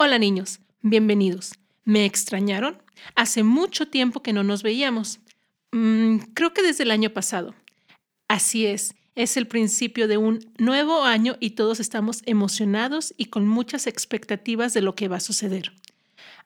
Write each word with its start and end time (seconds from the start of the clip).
Hola 0.00 0.20
niños, 0.20 0.60
bienvenidos. 0.80 1.54
¿Me 1.84 2.04
extrañaron? 2.04 2.80
Hace 3.16 3.42
mucho 3.42 3.88
tiempo 3.88 4.22
que 4.22 4.32
no 4.32 4.44
nos 4.44 4.62
veíamos. 4.62 5.18
Mm, 5.72 6.18
creo 6.34 6.54
que 6.54 6.62
desde 6.62 6.84
el 6.84 6.92
año 6.92 7.10
pasado. 7.10 7.56
Así 8.28 8.64
es, 8.64 8.94
es 9.16 9.36
el 9.36 9.48
principio 9.48 10.06
de 10.06 10.16
un 10.16 10.38
nuevo 10.56 11.02
año 11.02 11.36
y 11.40 11.50
todos 11.50 11.80
estamos 11.80 12.22
emocionados 12.26 13.12
y 13.16 13.24
con 13.24 13.48
muchas 13.48 13.88
expectativas 13.88 14.72
de 14.72 14.82
lo 14.82 14.94
que 14.94 15.08
va 15.08 15.16
a 15.16 15.20
suceder. 15.20 15.72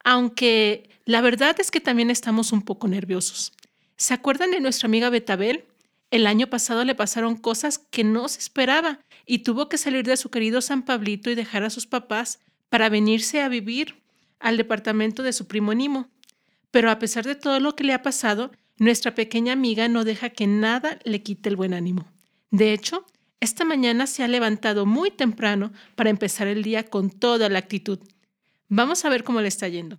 Aunque 0.02 0.88
la 1.04 1.20
verdad 1.20 1.54
es 1.60 1.70
que 1.70 1.80
también 1.82 2.10
estamos 2.10 2.52
un 2.52 2.62
poco 2.62 2.88
nerviosos. 2.88 3.52
¿Se 3.98 4.14
acuerdan 4.14 4.50
de 4.50 4.60
nuestra 4.60 4.86
amiga 4.86 5.10
Betabel? 5.10 5.66
El 6.10 6.26
año 6.26 6.46
pasado 6.46 6.86
le 6.86 6.94
pasaron 6.94 7.36
cosas 7.36 7.76
que 7.76 8.02
no 8.02 8.28
se 8.28 8.38
esperaba 8.38 9.00
y 9.26 9.40
tuvo 9.40 9.68
que 9.68 9.76
salir 9.76 10.06
de 10.06 10.16
su 10.16 10.30
querido 10.30 10.62
San 10.62 10.86
Pablito 10.86 11.30
y 11.30 11.34
dejar 11.34 11.64
a 11.64 11.70
sus 11.70 11.86
papás 11.86 12.38
para 12.72 12.88
venirse 12.88 13.42
a 13.42 13.50
vivir 13.50 14.02
al 14.40 14.56
departamento 14.56 15.22
de 15.22 15.34
su 15.34 15.46
primo 15.46 15.74
Nimo. 15.74 16.08
Pero 16.70 16.90
a 16.90 16.98
pesar 16.98 17.26
de 17.26 17.34
todo 17.34 17.60
lo 17.60 17.76
que 17.76 17.84
le 17.84 17.92
ha 17.92 18.00
pasado, 18.00 18.50
nuestra 18.78 19.14
pequeña 19.14 19.52
amiga 19.52 19.88
no 19.88 20.04
deja 20.04 20.30
que 20.30 20.46
nada 20.46 20.98
le 21.04 21.22
quite 21.22 21.50
el 21.50 21.56
buen 21.56 21.74
ánimo. 21.74 22.10
De 22.50 22.72
hecho, 22.72 23.04
esta 23.40 23.66
mañana 23.66 24.06
se 24.06 24.24
ha 24.24 24.28
levantado 24.28 24.86
muy 24.86 25.10
temprano 25.10 25.70
para 25.96 26.08
empezar 26.08 26.46
el 26.46 26.62
día 26.62 26.84
con 26.84 27.10
toda 27.10 27.50
la 27.50 27.58
actitud. 27.58 27.98
Vamos 28.68 29.04
a 29.04 29.10
ver 29.10 29.22
cómo 29.22 29.42
le 29.42 29.48
está 29.48 29.68
yendo. 29.68 29.98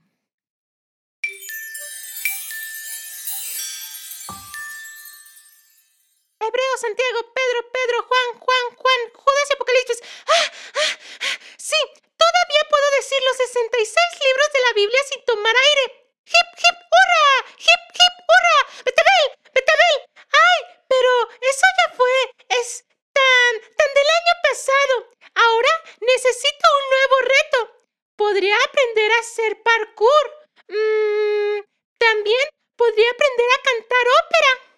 Hebreo, 6.53 6.77
Santiago, 6.77 7.34
Pedro, 7.34 7.59
Pedro, 7.71 8.03
Juan, 8.03 8.39
Juan, 8.39 8.66
Juan, 8.77 8.99
Judas 9.09 9.49
y 9.49 9.53
Apocalipsis. 9.53 9.99
¡Ah! 10.30 10.52
¡Ah! 10.76 11.40
Sí, 11.57 11.77
Todavía 12.23 12.63
puedo 12.70 12.87
decir 12.98 13.20
los 13.26 13.37
66 13.37 14.23
libros 14.23 14.49
de 14.54 14.62
la 14.62 14.73
Biblia 14.73 15.01
sin 15.10 15.26
tomar 15.26 15.55
aire. 15.55 15.85
¡Hip, 16.23 16.49
hip, 16.55 16.77
hurra! 16.93 17.27
¡Hip, 17.57 17.84
hip, 17.98 18.15
hurra! 18.29 18.57
¡Betabel! 18.85 19.26
¡Betabel! 19.51 19.98
¡Ay! 20.32 20.60
Pero 20.87 21.12
eso 21.41 21.65
ya 21.79 21.87
fue. 21.98 22.18
Es 22.48 22.85
tan, 23.12 23.51
tan 23.60 23.90
del 23.98 24.10
año 24.20 24.34
pasado. 24.48 24.95
Ahora 25.35 25.73
necesito 25.99 26.65
un 26.79 26.85
nuevo 26.93 27.17
reto. 27.35 27.60
Podría 28.15 28.57
aprender 28.63 29.12
a 29.12 29.20
hacer 29.20 29.62
parkour. 29.63 30.26
Mmm, 30.70 31.60
también 31.98 32.45
podría 32.77 33.10
aprender 33.12 33.49
a 33.51 33.63
cantar 33.67 34.05
ópera. 34.21 34.73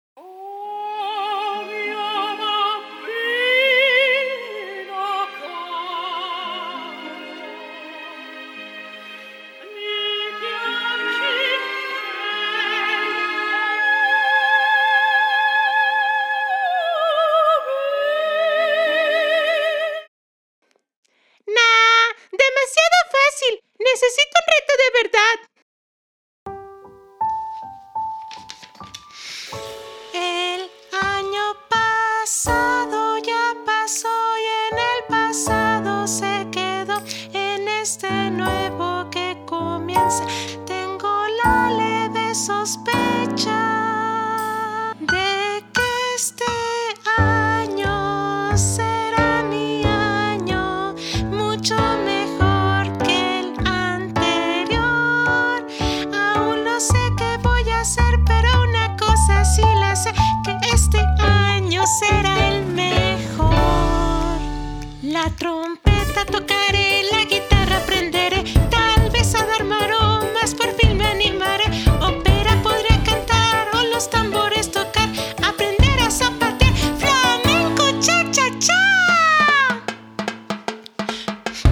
Tocaré, 66.13 67.03
la 67.11 67.25
guitarra 67.25 67.77
aprenderé, 67.77 68.43
tal 68.69 69.09
vez 69.11 69.33
a 69.35 69.45
dar 69.45 69.63
maromas, 69.63 70.53
por 70.55 70.71
fin 70.77 70.97
me 70.97 71.05
animaré. 71.05 71.66
Ópera 72.01 72.61
podré 72.61 73.01
cantar 73.03 73.69
o 73.73 73.83
los 73.83 74.09
tambores 74.09 74.71
tocar, 74.71 75.09
aprender 75.44 75.99
a 76.01 76.11
zapatear, 76.11 76.73
flamenco 76.99 77.99
cha 78.01 78.29
cha 78.31 78.47
cha. 78.59 79.83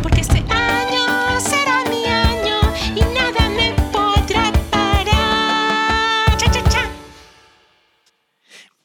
Porque 0.02 0.22
este 0.22 0.40
año 0.50 1.40
será 1.40 1.84
mi 1.90 2.06
año 2.06 2.60
y 2.96 3.02
nada 3.14 3.50
me 3.50 3.74
podrá 3.92 4.52
parar. 4.72 6.38
Cha 6.38 6.52
cha 6.52 6.64
cha. 6.70 6.90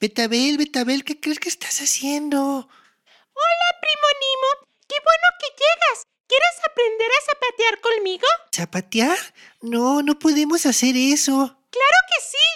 Betabel, 0.01 0.59
Betabel, 0.59 1.05
¿qué 1.05 1.19
crees 1.19 1.39
que 1.41 1.49
estás 1.49 1.81
haciendo? 1.81 2.39
Hola, 2.39 3.69
primo 3.81 4.09
Nimo. 4.21 4.58
Qué 5.09 5.17
bueno 5.17 5.29
que 5.41 5.49
llegas. 5.57 6.03
¿Quieres 6.29 6.57
aprender 6.69 7.11
a 7.11 7.25
zapatear 7.25 7.81
conmigo? 7.81 8.27
¿Zapatear? 8.55 9.19
No, 9.63 10.03
no 10.03 10.19
podemos 10.19 10.67
hacer 10.67 10.97
eso. 10.97 11.33
Claro 11.71 11.99
que 12.11 12.27
sí. 12.29 12.47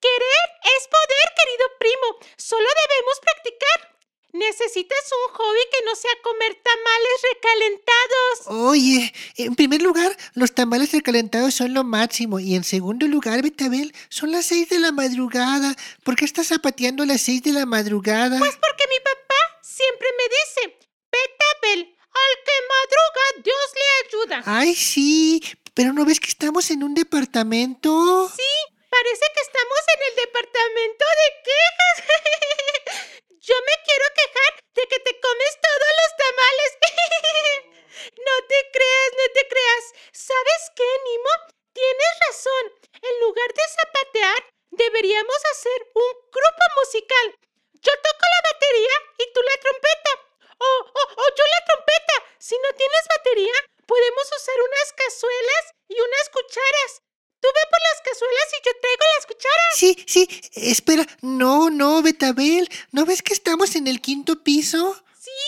Querer 0.00 0.44
es 0.78 0.88
poder, 0.88 1.26
querido 1.36 1.66
primo. 1.78 2.32
Solo 2.36 2.64
debemos 2.64 3.20
practicar. 3.20 3.98
Necesitas 4.32 4.98
un 5.26 5.34
hobby 5.34 5.60
que 5.72 5.84
no 5.84 5.96
sea 5.96 6.10
comer 6.22 6.54
tamales 6.62 7.22
recalentados. 7.34 8.70
Oye, 8.70 9.12
en 9.36 9.54
primer 9.54 9.82
lugar, 9.82 10.16
los 10.34 10.54
tamales 10.54 10.92
recalentados 10.92 11.54
son 11.54 11.74
lo 11.74 11.84
máximo. 11.84 12.38
Y 12.38 12.54
en 12.54 12.64
segundo 12.64 13.06
lugar, 13.06 13.42
Betabel, 13.42 13.94
son 14.08 14.30
las 14.32 14.46
seis 14.46 14.68
de 14.70 14.78
la 14.78 14.92
madrugada. 14.92 15.74
¿Por 16.04 16.16
qué 16.16 16.24
estás 16.24 16.48
zapateando 16.48 17.02
a 17.02 17.06
las 17.06 17.20
seis 17.20 17.42
de 17.42 17.52
la 17.52 17.66
madrugada? 17.66 18.38
Pues 18.38 18.56
porque 18.56 18.84
mi 18.88 19.00
papá 19.00 19.60
siempre 19.62 20.08
me 20.16 20.24
dice, 20.24 20.78
Betabel, 21.10 21.97
al 22.26 22.34
que 22.44 22.56
madruga, 22.74 23.24
Dios 23.44 23.68
le 23.80 23.88
ayuda. 24.06 24.42
Ay, 24.46 24.74
sí, 24.74 25.40
pero 25.74 25.92
¿no 25.92 26.04
ves 26.04 26.18
que 26.18 26.28
estamos 26.28 26.70
en 26.70 26.82
un 26.82 26.94
departamento? 26.94 27.90
Sí, 28.34 28.54
parece 28.90 29.26
que 29.34 29.42
estamos 29.46 29.82
en 29.94 30.00
el 30.10 30.14
departamento 30.26 31.04
de 31.20 31.28
quejas. 31.46 31.96
Yo 33.48 33.54
me 33.54 33.76
quiero 33.86 34.06
quejar 34.18 34.52
de 34.74 34.84
que 34.90 34.98
te 34.98 35.12
comes 35.20 35.52
todos 35.62 35.92
los 36.00 36.10
tamales. 36.18 36.70
no 38.26 38.36
te 38.50 38.58
creas, 38.74 39.10
no 39.16 39.26
te 39.32 39.42
creas. 39.48 39.84
¿Sabes 40.12 40.62
qué, 40.74 40.88
Nimo? 41.06 41.34
Tienes 41.72 42.12
razón. 42.26 42.64
En 42.98 43.14
lugar 43.22 43.50
de 43.54 43.64
zapatear, 43.78 44.40
deberíamos 44.70 45.40
hacer 45.52 45.78
un 45.94 46.12
grupo 46.34 46.64
musical. 46.82 47.26
Yo 47.78 47.92
toco 47.94 48.24
la 48.34 48.40
batería 48.50 48.94
y 49.18 49.24
tú 49.32 49.40
la 49.42 49.56
trompeta. 49.62 50.12
O, 50.58 50.70
o, 50.90 51.02
o 51.22 51.24
yo 51.38 51.44
la 51.46 51.60
trompeta. 51.70 52.14
Si 52.38 52.58
no 52.58 52.70
tienes 52.74 53.04
batería, 53.16 53.54
podemos 53.86 54.26
usar 54.36 54.58
unas 54.60 54.92
cazuelas 54.92 55.64
y 55.88 55.96
unas 56.00 56.26
cucharas. 56.28 56.90
Tú 57.40 57.48
ve 57.54 57.64
por 57.70 57.80
las 57.88 58.00
cazuelas 58.02 58.48
y 58.52 58.58
yo 58.66 58.72
traigo 58.82 59.04
las 59.14 59.26
cucharas. 59.26 59.72
Sí, 59.76 59.90
sí, 60.06 60.22
espera. 60.70 61.06
No, 61.22 61.70
no, 61.70 62.02
Betabel. 62.02 62.68
¿No 62.92 63.04
ves 63.04 63.22
que 63.22 63.32
estamos 63.32 63.74
en 63.76 63.86
el 63.86 64.00
quinto 64.00 64.42
piso? 64.42 64.94
Sí, 65.18 65.40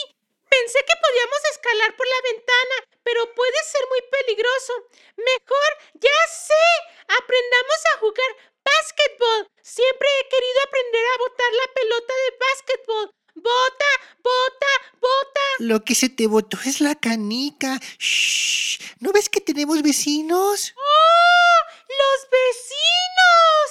pensé 0.49 0.78
que 0.87 1.00
podíamos 1.00 1.40
escalar 1.52 1.96
por 1.96 2.06
la 2.06 2.20
ventana, 2.32 2.76
pero 3.02 3.34
puede 3.34 3.61
ser 3.64 3.82
muy 3.88 4.02
peligroso. 4.11 4.72
Mejor, 5.17 5.70
ya 5.94 6.20
sé, 6.28 6.67
aprendamos 7.08 7.81
a 7.94 7.99
jugar 7.99 8.31
básquetbol. 8.64 9.49
Siempre 9.62 10.08
he 10.08 10.28
querido 10.28 10.58
aprender 10.64 11.05
a 11.06 11.19
botar 11.19 11.50
la 11.52 11.69
pelota 11.75 12.14
de 12.14 12.31
básquetbol. 12.38 13.11
Bota, 13.34 13.90
bota, 14.23 14.73
bota. 15.00 15.40
Lo 15.61 15.84
que 15.84 15.94
se 15.94 16.08
te 16.08 16.26
botó 16.26 16.58
es 16.66 16.81
la 16.81 16.94
canica. 16.94 17.81
Shh. 17.99 18.78
¿No 19.00 19.12
ves 19.12 19.28
que 19.28 19.40
tenemos 19.40 19.82
vecinos? 19.82 20.75
¡Oh! 20.76 21.61
¡Los 21.88 22.19
vecinos! 22.28 23.66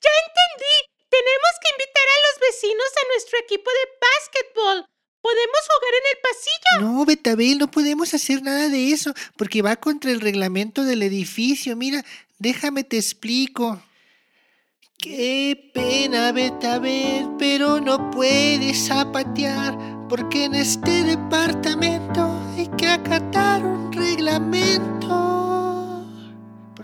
Ya 0.00 0.10
entendí. 0.24 0.76
Tenemos 1.10 1.52
que 1.60 1.70
invitar 1.74 2.06
a 2.08 2.20
los 2.24 2.32
vecinos 2.50 2.90
a 3.02 3.08
nuestro 3.12 3.38
equipo 3.38 3.70
de 3.70 3.84
básquetbol. 4.00 4.86
¿Podemos 5.20 5.60
jugar 5.72 5.94
en 5.94 6.06
el 6.12 6.18
pasillo? 6.22 6.92
No, 6.92 7.04
Betabel, 7.06 7.58
no 7.58 7.70
podemos 7.70 8.12
hacer 8.12 8.42
nada 8.42 8.68
de 8.68 8.92
eso, 8.92 9.14
porque 9.38 9.62
va 9.62 9.76
contra 9.76 10.10
el 10.10 10.20
reglamento 10.20 10.84
del 10.84 11.02
edificio. 11.02 11.76
Mira, 11.76 12.04
déjame 12.38 12.84
te 12.84 12.98
explico. 12.98 13.82
Qué 14.98 15.70
pena, 15.72 16.32
Betabel, 16.32 17.30
pero 17.38 17.80
no 17.80 18.10
puedes 18.10 18.86
zapatear 18.86 19.76
porque 20.08 20.44
en 20.44 20.54
este 20.54 21.04
departamento 21.04 22.40
hay 22.56 22.68
que 22.76 22.86
acatar 22.86 23.64
un 23.64 23.92
reglamento. 23.92 25.33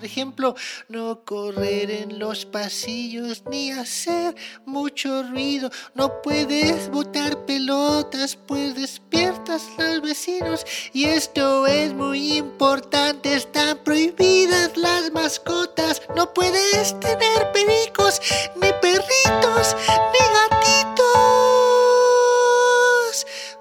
Por 0.00 0.06
ejemplo, 0.06 0.56
no 0.88 1.26
correr 1.26 1.90
en 1.90 2.18
los 2.18 2.46
pasillos 2.46 3.42
ni 3.50 3.70
hacer 3.70 4.34
mucho 4.64 5.24
ruido. 5.24 5.70
No 5.94 6.22
puedes 6.22 6.88
botar 6.88 7.44
pelotas, 7.44 8.34
pues 8.34 8.74
despiertas 8.74 9.68
a 9.76 9.90
los 9.90 10.00
vecinos. 10.00 10.64
Y 10.94 11.04
esto 11.04 11.66
es 11.66 11.92
muy 11.92 12.38
importante, 12.38 13.34
están 13.34 13.76
prohibidas 13.84 14.74
las 14.78 15.12
mascotas. 15.12 16.00
No 16.16 16.32
puedes 16.32 16.98
tener 17.00 17.52
pericos, 17.52 18.22
ni 18.56 18.72
perritos, 18.80 19.76
ni 20.12 20.20
gatitos. 20.38 21.06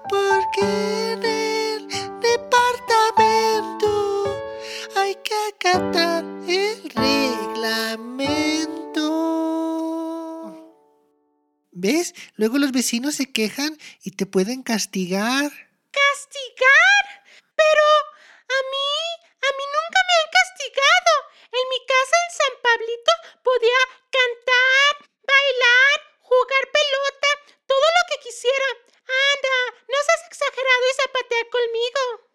Porque 0.08 0.62
en 1.12 1.22
el 1.22 1.86
departamento 2.22 3.90
hay 4.96 5.14
que 5.16 5.34
acatar 5.50 6.29
reglamento. 6.94 8.50
¿Ves? 11.72 12.14
Luego 12.36 12.58
los 12.58 12.72
vecinos 12.72 13.14
se 13.16 13.32
quejan 13.32 13.78
y 14.02 14.12
te 14.12 14.26
pueden 14.26 14.62
castigar. 14.62 15.50
¿Castigar? 15.90 17.04
Pero 17.56 17.86
a 18.48 18.58
mí, 18.72 18.92
a 19.40 19.50
mí 19.56 19.64
nunca 19.64 20.00
me 20.06 20.14
han 20.20 20.30
castigado. 20.30 21.12
En 21.50 21.64
mi 21.72 21.80
casa 21.86 22.16
en 22.20 22.30
San 22.36 22.54
Pablito 22.62 23.12
podía 23.42 23.80
cantar, 24.12 24.92
bailar, 25.26 25.96
jugar 26.20 26.64
pelota, 26.70 27.30
todo 27.66 27.86
lo 27.96 28.02
que 28.08 28.22
quisiera. 28.28 28.68
Anda, 29.10 29.56
no 29.88 29.98
seas 30.06 30.22
exagerado 30.30 30.84
y 30.86 30.94
zapatea 31.00 31.44
conmigo. 31.50 32.29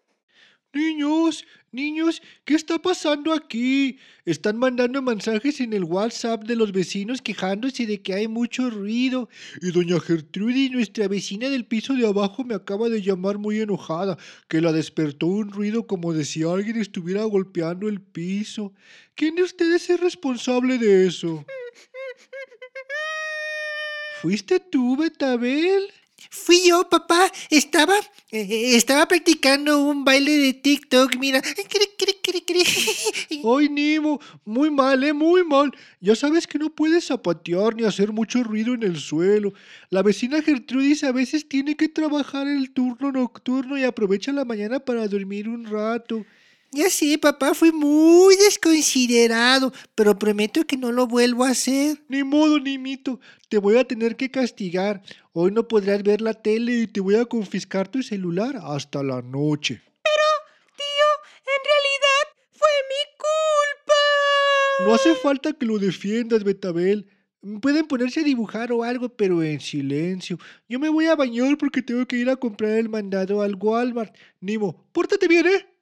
Niños, 0.72 1.44
niños, 1.72 2.22
¿qué 2.44 2.54
está 2.54 2.78
pasando 2.78 3.32
aquí? 3.32 3.98
Están 4.24 4.58
mandando 4.58 5.00
mensajes 5.00 5.60
en 5.60 5.72
el 5.72 5.84
WhatsApp 5.84 6.44
de 6.44 6.54
los 6.54 6.72
vecinos 6.72 7.22
quejándose 7.22 7.86
de 7.86 8.02
que 8.02 8.12
hay 8.12 8.28
mucho 8.28 8.68
ruido. 8.68 9.28
Y 9.62 9.70
doña 9.70 9.98
Gertrudis, 10.00 10.70
nuestra 10.70 11.08
vecina 11.08 11.48
del 11.48 11.64
piso 11.64 11.94
de 11.94 12.06
abajo, 12.06 12.44
me 12.44 12.54
acaba 12.54 12.88
de 12.88 13.00
llamar 13.00 13.38
muy 13.38 13.60
enojada, 13.60 14.18
que 14.48 14.60
la 14.60 14.72
despertó 14.72 15.28
un 15.28 15.50
ruido 15.50 15.86
como 15.86 16.12
de 16.12 16.24
si 16.24 16.42
alguien 16.42 16.76
estuviera 16.76 17.24
golpeando 17.24 17.88
el 17.88 18.02
piso. 18.02 18.74
¿Quién 19.14 19.36
de 19.36 19.44
ustedes 19.44 19.88
es 19.88 20.00
responsable 20.00 20.76
de 20.76 21.06
eso? 21.06 21.44
¿Fuiste 24.20 24.60
tú, 24.60 24.96
Betabel? 24.96 25.90
Fui 26.30 26.60
yo, 26.66 26.88
papá. 26.88 27.30
Estaba, 27.50 27.94
eh, 28.30 28.76
estaba 28.76 29.06
practicando 29.06 29.80
un 29.80 30.04
baile 30.04 30.32
de 30.32 30.52
TikTok. 30.54 31.16
Mira. 31.16 31.42
Ay, 33.30 33.68
Nimo, 33.68 34.20
muy 34.44 34.70
mal, 34.70 35.02
¿eh? 35.04 35.12
Muy 35.12 35.44
mal. 35.44 35.72
Ya 36.00 36.14
sabes 36.14 36.46
que 36.46 36.58
no 36.58 36.70
puedes 36.70 37.06
zapatear 37.06 37.74
ni 37.74 37.84
hacer 37.84 38.12
mucho 38.12 38.42
ruido 38.42 38.74
en 38.74 38.82
el 38.82 38.98
suelo. 38.98 39.52
La 39.90 40.02
vecina 40.02 40.42
Gertrudis 40.42 41.04
a 41.04 41.12
veces 41.12 41.48
tiene 41.48 41.76
que 41.76 41.88
trabajar 41.88 42.46
el 42.46 42.70
turno 42.72 43.12
nocturno 43.12 43.78
y 43.78 43.84
aprovecha 43.84 44.32
la 44.32 44.44
mañana 44.44 44.80
para 44.80 45.06
dormir 45.08 45.48
un 45.48 45.64
rato. 45.64 46.24
Ya 46.72 46.90
sé, 46.90 47.16
papá, 47.16 47.54
fui 47.54 47.72
muy 47.72 48.36
desconsiderado, 48.36 49.72
pero 49.94 50.18
prometo 50.18 50.66
que 50.66 50.76
no 50.76 50.92
lo 50.92 51.06
vuelvo 51.06 51.44
a 51.44 51.50
hacer. 51.50 52.02
Ni 52.08 52.22
modo, 52.24 52.58
Nimito, 52.58 53.20
te 53.48 53.58
voy 53.58 53.78
a 53.78 53.84
tener 53.84 54.16
que 54.16 54.30
castigar. 54.30 55.02
Hoy 55.32 55.52
no 55.52 55.68
podrás 55.68 56.02
ver 56.02 56.20
la 56.20 56.34
tele 56.34 56.72
y 56.72 56.86
te 56.86 57.00
voy 57.00 57.16
a 57.16 57.24
confiscar 57.24 57.88
tu 57.88 58.02
celular 58.02 58.58
hasta 58.62 59.02
la 59.02 59.22
noche. 59.22 59.80
Tío, 60.76 61.08
en 61.46 61.62
realidad 61.64 62.24
fue 62.52 62.68
mi 62.90 63.02
culpa. 63.16 64.84
No 64.84 64.94
hace 64.94 65.14
falta 65.14 65.52
que 65.52 65.66
lo 65.66 65.78
defiendas, 65.78 66.44
Betabel. 66.44 67.08
Pueden 67.62 67.86
ponerse 67.86 68.20
a 68.20 68.24
dibujar 68.24 68.72
o 68.72 68.82
algo, 68.82 69.08
pero 69.08 69.42
en 69.42 69.60
silencio. 69.60 70.36
Yo 70.68 70.80
me 70.80 70.88
voy 70.88 71.06
a 71.06 71.14
bañar 71.14 71.56
porque 71.56 71.80
tengo 71.80 72.04
que 72.06 72.16
ir 72.16 72.28
a 72.28 72.36
comprar 72.36 72.72
el 72.72 72.88
mandado 72.88 73.40
al 73.40 73.54
Walmart. 73.54 74.14
Nimo, 74.40 74.84
pórtate 74.92 75.28
bien, 75.28 75.46
¿eh? 75.46 75.75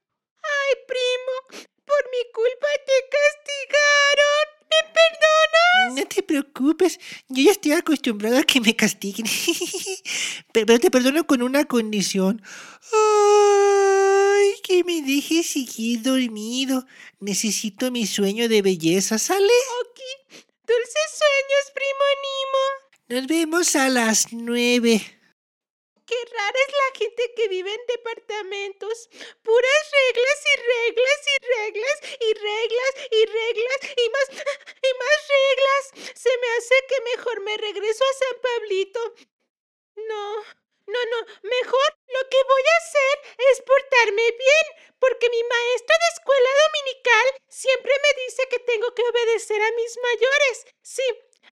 Ay, 0.65 0.85
primo, 0.87 1.67
por 1.85 2.11
mi 2.11 2.33
culpa 2.33 2.69
te 2.87 2.97
castigaron. 3.17 4.47
¿Me 4.71 4.81
perdonas? 4.97 5.95
No 5.95 6.09
te 6.09 6.23
preocupes, 6.23 6.99
yo 7.29 7.43
ya 7.45 7.53
estoy 7.53 7.73
acostumbrado 7.73 8.39
a 8.39 8.45
que 8.45 8.61
me 8.61 8.75
castiguen. 8.75 9.27
Pero 10.53 10.79
te 10.79 10.91
perdono 10.91 11.27
con 11.27 11.43
una 11.43 11.65
condición. 11.65 12.43
Ay, 12.93 14.55
que 14.63 14.85
me 14.85 15.03
dejes 15.03 15.47
seguir 15.51 16.03
dormido. 16.03 16.87
Necesito 17.21 17.91
mi 17.91 18.07
sueño 18.07 18.49
de 18.49 18.63
belleza, 18.63 19.19
¿sale? 19.19 19.53
Ok, 19.83 20.01
dulces 20.67 21.11
sueños, 21.21 21.73
primo 21.75 22.05
Nimo. 22.25 23.21
Nos 23.21 23.27
vemos 23.27 23.77
a 23.77 23.89
las 23.91 24.33
nueve. 24.33 25.03
Es 26.53 26.73
la 26.73 26.99
gente 26.99 27.33
que 27.35 27.49
vive 27.49 27.73
en 27.73 27.87
departamentos. 27.87 29.09
Puras 29.43 29.85
reglas 29.91 30.39
y 30.45 30.57
reglas 30.61 31.21
y 31.33 31.37
reglas 31.57 31.99
y 32.21 32.35
reglas 32.35 32.93
y 33.11 33.27
reglas 33.27 33.81
y 33.97 34.09
más 34.11 34.29
y 34.31 34.91
más 35.01 35.19
reglas. 35.29 36.13
Se 36.15 36.31
me 36.37 36.49
hace 36.57 36.75
que 36.89 37.01
mejor 37.17 37.41
me 37.41 37.57
regreso 37.57 38.05
a 38.05 38.19
San 38.19 38.41
Pablito. 38.41 39.01
No, 39.97 40.37
no, 40.87 41.01
no. 41.11 41.19
Mejor 41.43 41.89
lo 42.09 42.29
que 42.29 42.43
voy 42.45 42.63
a 42.63 42.81
hacer 42.85 43.15
es 43.51 43.63
portarme 43.63 44.31
bien, 44.33 44.67
porque 44.99 45.31
mi 45.31 45.43
maestra 45.43 45.97
de 45.97 46.09
escuela 46.15 46.51
dominical 46.67 47.27
siempre 47.49 47.93
me 48.03 48.23
dice 48.25 48.49
que 48.51 48.59
tengo 48.61 48.95
que 48.95 49.03
obedecer 49.03 49.63
a 49.63 49.73
mis 49.73 49.99
mayores. 49.99 50.67
Sí, 50.83 51.09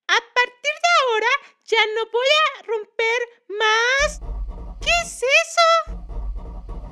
a 0.07 0.21
partir 0.35 0.75
de 0.85 0.91
ahora 1.01 1.33
ya 1.65 1.87
no 1.87 2.07
voy 2.11 2.29
a 2.29 2.63
romper 2.63 3.21
más. 3.49 4.32
¿Qué 4.83 4.91
es 5.03 5.23
eso? 5.23 5.69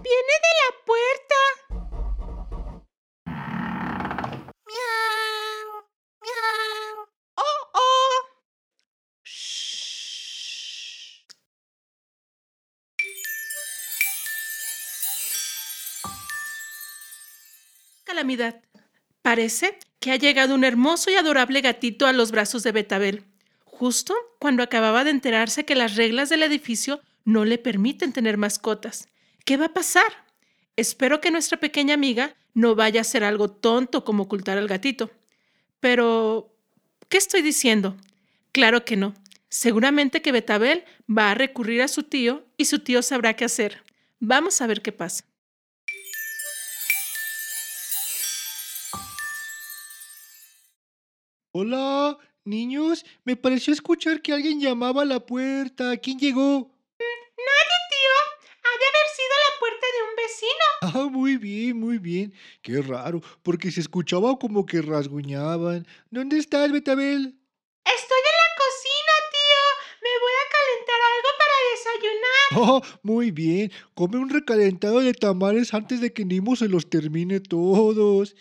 Viene 0.02 0.34
de 0.46 0.52
la 0.60 0.70
puerta. 0.87 1.40
Miau, 4.66 5.69
miau. 6.22 6.94
Oh, 7.37 7.60
oh. 7.75 8.19
Shh. 9.25 11.25
Calamidad. 18.04 18.62
Parece 19.23 19.78
que 19.99 20.12
ha 20.12 20.16
llegado 20.16 20.54
un 20.54 20.64
hermoso 20.64 21.11
y 21.11 21.14
adorable 21.14 21.61
gatito 21.61 22.06
a 22.06 22.12
los 22.12 22.30
brazos 22.30 22.62
de 22.62 22.73
Betabel, 22.73 23.25
justo 23.64 24.14
cuando 24.38 24.62
acababa 24.62 25.04
de 25.04 25.11
enterarse 25.11 25.64
que 25.64 25.75
las 25.75 25.97
reglas 25.97 26.28
del 26.28 26.42
edificio 26.42 27.00
no 27.25 27.45
le 27.45 27.59
permiten 27.59 28.12
tener 28.12 28.37
mascotas. 28.37 29.09
¿Qué 29.45 29.57
va 29.57 29.67
a 29.67 29.75
pasar? 29.75 30.27
Espero 30.77 31.21
que 31.21 31.31
nuestra 31.31 31.59
pequeña 31.59 31.95
amiga 31.95 32.35
no 32.55 32.75
vaya 32.75 33.00
a 33.00 33.03
hacer 33.03 33.25
algo 33.25 33.50
tonto 33.50 34.05
como 34.05 34.25
ocultar 34.25 34.59
al 34.59 34.69
gatito. 34.69 35.11
Pero, 35.81 36.55
¿qué 37.09 37.19
estoy 37.19 37.43
diciendo? 37.43 37.97
Claro 38.53 38.85
que 38.85 38.97
no. 38.97 39.15
Seguramente 39.49 40.23
que 40.23 40.33
Betabel 40.33 40.85
va 41.09 41.31
a 41.31 41.35
recurrir 41.35 41.83
a 41.83 41.89
su 41.89 42.05
tío 42.05 42.45
y 42.57 42.67
su 42.67 42.79
tío 42.81 43.03
sabrá 43.03 43.35
qué 43.35 43.45
hacer. 43.45 43.83
Vamos 44.21 44.61
a 44.61 44.67
ver 44.67 44.83
qué 44.83 44.93
pasa. 44.93 45.25
Hola, 51.53 52.17
niños. 52.45 53.05
Me 53.25 53.35
pareció 53.35 53.73
escuchar 53.73 54.23
que 54.23 54.33
alguien 54.33 54.61
llamaba 54.61 55.03
a 55.03 55.05
la 55.05 55.27
puerta. 55.27 55.97
¿Quién 55.97 56.19
llegó? 56.19 56.71
Nadie, 57.47 57.78
tío. 57.92 58.16
Ha 58.62 58.73
de 58.78 58.87
haber 58.90 59.09
sido 59.16 59.35
la 59.44 59.52
puerta 59.61 59.87
de 59.94 60.00
un 60.09 60.14
vecino. 60.16 60.66
Ah, 60.82 61.09
muy 61.11 61.37
bien, 61.37 61.78
muy 61.78 61.99
bien. 61.99 62.35
Qué 62.62 62.82
raro, 62.82 63.20
porque 63.42 63.70
se 63.70 63.80
escuchaba 63.80 64.38
como 64.38 64.66
que 64.66 64.82
rasguñaban. 64.82 65.87
¿Dónde 66.11 66.38
estás, 66.38 66.70
Betabel? 66.73 67.37
Estoy 67.85 68.23
en 68.30 68.37
la 68.42 68.50
cocina, 68.62 69.14
tío. 69.37 69.62
Me 70.02 70.12
voy 70.20 70.32
a 70.42 70.47
calentar 70.56 71.00
algo 71.12 71.30
para 71.38 71.56
desayunar. 71.73 72.30
Oh, 72.52 72.82
muy 73.02 73.30
bien. 73.30 73.70
Come 73.94 74.18
un 74.18 74.28
recalentado 74.28 75.00
de 75.00 75.14
tamales 75.14 75.73
antes 75.73 76.00
de 76.00 76.12
que 76.12 76.25
Nimo 76.25 76.56
se 76.56 76.68
los 76.68 76.90
termine 76.90 77.38
todos. 77.40 78.35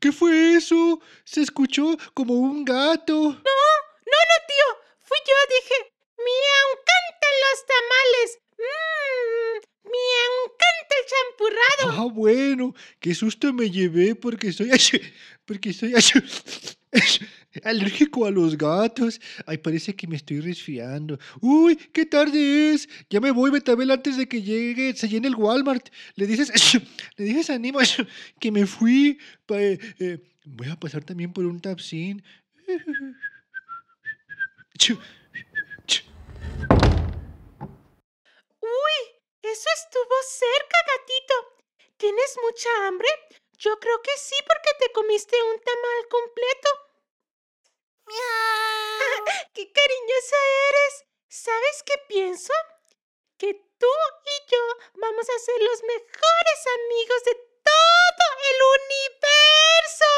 ¿Qué 0.00 0.12
fue 0.12 0.54
eso? 0.54 1.00
Se 1.24 1.42
escuchó 1.42 1.96
como 2.14 2.34
un 2.34 2.64
gato. 2.64 3.14
No, 3.14 3.28
no, 3.30 4.20
no, 4.30 4.36
tío. 4.46 4.68
Fui 5.00 5.18
yo, 5.26 5.34
dije. 5.54 5.95
Me 6.18 6.36
encantan 6.64 7.34
los 7.44 7.58
tamales. 7.72 8.28
Mmm, 8.58 9.56
me 9.84 10.04
encanta 10.26 10.92
el 11.00 11.04
champurrado. 11.12 11.84
Ah, 11.92 12.12
bueno, 12.12 12.74
qué 13.00 13.14
susto 13.14 13.52
me 13.52 13.70
llevé 13.70 14.14
porque 14.14 14.52
soy 14.52 14.70
porque 15.44 15.72
soy 15.72 15.94
Alérgico 17.64 18.26
a 18.26 18.30
los 18.30 18.56
gatos. 18.56 19.20
Ay, 19.46 19.58
parece 19.58 19.94
que 19.94 20.06
me 20.06 20.16
estoy 20.16 20.40
resfriando. 20.40 21.18
Uy, 21.40 21.76
qué 21.76 22.04
tarde 22.04 22.72
es. 22.74 22.88
Ya 23.08 23.20
me 23.20 23.30
voy, 23.30 23.50
Betabel, 23.50 23.90
antes 23.90 24.16
de 24.16 24.28
que 24.28 24.42
llegue, 24.42 24.94
se 24.94 25.08
llene 25.08 25.28
el 25.28 25.36
Walmart. 25.36 25.88
Le 26.16 26.26
dices, 26.26 26.50
le 27.16 27.24
dices 27.24 27.50
a 27.50 27.58
Nimo 27.58 27.78
que 28.40 28.52
me 28.52 28.66
fui. 28.66 29.18
eh, 29.48 29.78
eh, 29.98 30.18
voy 30.44 30.68
a 30.68 30.78
pasar 30.78 31.04
también 31.04 31.32
por 31.32 31.46
un 31.46 31.60
tapsin. 31.60 32.22
Uy, 38.60 38.98
eso 39.42 39.68
estuvo 39.76 40.05
cerca, 40.22 40.78
gatito. 40.96 41.34
¿Tienes 41.96 42.38
mucha 42.42 42.86
hambre? 42.86 43.08
Yo 43.58 43.78
creo 43.78 44.02
que 44.02 44.16
sí, 44.18 44.34
porque 44.46 44.70
te 44.78 44.92
comiste 44.92 45.42
un 45.42 45.60
tamal 45.60 46.08
completo. 46.08 46.68
¡Qué 49.54 49.72
cariñosa 49.72 50.36
eres! 50.68 51.04
¿Sabes 51.28 51.82
qué 51.84 51.94
pienso? 52.08 52.52
Que 53.38 53.54
tú 53.78 53.92
y 54.24 54.50
yo 54.50 54.62
vamos 54.94 55.28
a 55.28 55.38
ser 55.38 55.62
los 55.62 55.82
mejores 55.82 56.60
amigos 56.74 57.24
de 57.24 57.34
todo 57.34 58.26
el 58.50 58.58
universo. 58.80 60.10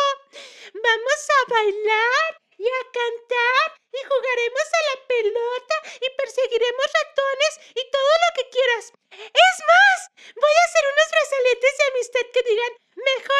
Vamos 0.75 1.29
a 1.37 1.51
bailar 1.51 2.48
y 2.59 2.67
a 2.67 2.83
cantar 2.91 3.67
y 3.95 4.01
jugaremos 4.03 4.67
a 4.75 4.83
la 4.91 4.97
pelota 5.07 5.77
y 6.03 6.07
perseguiremos 6.19 6.87
ratones 6.91 7.53
y 7.71 7.83
todo 7.91 8.13
lo 8.23 8.31
que 8.37 8.51
quieras. 8.51 8.85
Es 9.15 9.57
más, 9.63 9.99
voy 10.35 10.55
a 10.59 10.67
hacer 10.67 10.85
unos 10.91 11.09
brazaletes 11.15 11.75
de 11.79 11.85
amistad 11.89 12.27
que 12.35 12.43
digan 12.43 12.73
mejores 12.99 13.38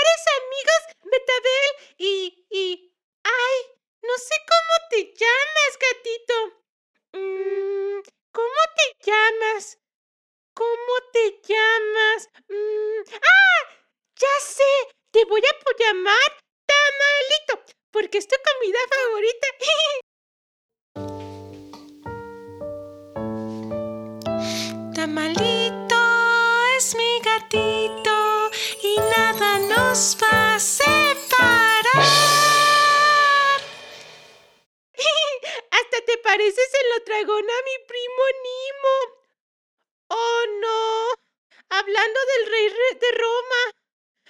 Hablando 41.99 42.21
del 42.27 42.47
rey 42.47 42.69
re- 42.69 42.99
de 43.01 43.11
Roma. 43.19 43.63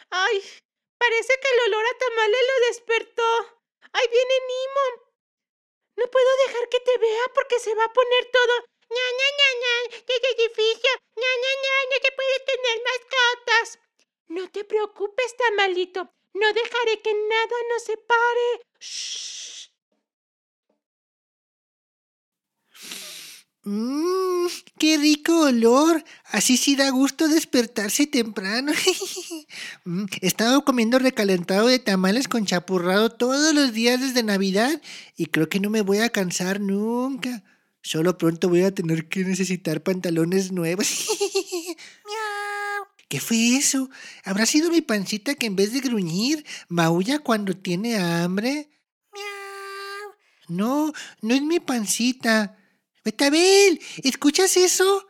Ay, 0.09 0.43
parece 0.97 1.35
que 1.39 1.49
el 1.53 1.61
olor 1.69 1.85
a 1.87 1.99
tamales 1.99 2.41
lo 2.49 2.67
despertó. 2.69 3.31
Ahí 3.93 4.09
viene 4.09 4.35
Nimo. 4.49 4.87
No 5.97 6.07
puedo 6.11 6.31
dejar 6.47 6.69
que 6.71 6.81
te 6.81 6.97
vea 6.97 7.25
porque 7.35 7.61
se 7.61 7.75
va 7.75 7.85
a 7.85 7.93
poner 7.93 8.25
todo. 8.33 8.55
ña, 8.89 9.07
ña, 9.19 9.29
ña, 9.39 9.51
ña, 9.61 9.99
de 10.07 10.29
edificio. 10.45 10.91
ña, 11.17 11.31
ña, 11.43 11.53
ña, 11.65 11.75
no 11.91 11.97
se 12.03 12.13
puede 12.13 12.41
tener 12.41 12.83
mascotas. 12.89 13.79
No 14.29 14.51
te 14.51 14.65
preocupes, 14.65 15.37
tamalito. 15.37 16.09
No 16.33 16.51
dejaré 16.55 17.03
que 17.03 17.13
nada 17.13 17.57
nos 17.71 17.83
separe. 17.85 18.49
Mmm, 23.69 24.47
qué 24.79 24.97
rico 24.97 25.41
olor. 25.43 26.03
Así 26.25 26.57
sí 26.57 26.75
da 26.75 26.89
gusto 26.91 27.29
despertarse 27.29 28.07
temprano. 28.07 28.73
Mm, 29.85 30.05
He 30.21 30.27
estado 30.27 30.65
comiendo 30.65 30.99
recalentado 30.99 31.67
de 31.69 31.79
tamales 31.79 32.29
con 32.29 32.45
chapurrado 32.45 33.11
todos 33.11 33.55
los 33.55 33.73
días 33.73 33.99
desde 34.01 34.23
Navidad 34.23 34.83
y 35.17 35.27
creo 35.27 35.49
que 35.49 35.61
no 35.61 35.71
me 35.71 35.81
voy 35.83 35.99
a 35.99 36.11
cansar 36.11 36.61
nunca. 36.61 37.43
Solo 37.83 38.19
pronto 38.19 38.49
voy 38.51 38.63
a 38.65 38.75
tener 38.75 39.09
que 39.09 39.25
necesitar 39.25 39.83
pantalones 39.83 40.53
nuevos. 40.53 40.87
¿Qué 43.09 43.21
fue 43.21 43.57
eso? 43.57 43.89
¿Habrá 44.25 44.45
sido 44.45 44.71
mi 44.71 44.83
pancita 44.83 45.35
que 45.35 45.47
en 45.47 45.57
vez 45.57 45.73
de 45.73 45.81
gruñir, 45.81 46.45
maulla 46.69 47.19
cuando 47.21 47.55
tiene 47.55 47.97
hambre? 47.99 48.69
No, 50.49 50.93
no 51.23 51.35
es 51.35 51.43
mi 51.43 51.61
pancita. 51.61 52.58
Betabel, 53.09 53.81
¿escuchas 54.03 54.55
eso? 54.59 55.07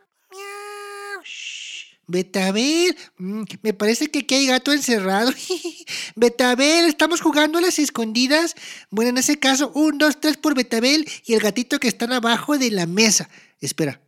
Betabel, 2.07 2.97
mm, 3.17 3.43
me 3.61 3.73
parece 3.73 4.09
que 4.09 4.19
aquí 4.19 4.35
hay 4.35 4.47
gato 4.47 4.71
encerrado. 4.71 5.33
Betabel, 6.15 6.85
¿estamos 6.85 7.19
jugando 7.19 7.59
a 7.59 7.61
las 7.61 7.77
escondidas? 7.77 8.55
Bueno, 8.89 9.09
en 9.09 9.17
ese 9.17 9.37
caso, 9.37 9.73
un, 9.75 9.97
dos, 9.97 10.21
tres 10.21 10.37
por 10.37 10.55
Betabel 10.55 11.05
y 11.25 11.33
el 11.33 11.41
gatito 11.41 11.77
que 11.77 11.89
están 11.89 12.13
abajo 12.13 12.57
de 12.57 12.71
la 12.71 12.85
mesa. 12.85 13.29
Espera, 13.59 14.01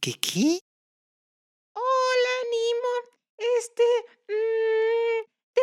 ¿qué 0.00 0.12
qué? 0.12 0.60
Hola, 1.72 2.34
Nimo. 2.52 2.92
Este, 3.38 3.82
mm, 4.28 4.28
te 4.28 5.01